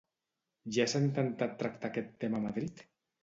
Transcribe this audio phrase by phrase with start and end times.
[0.77, 2.85] Ja s'ha intentat tractar aquest tema a Madrid?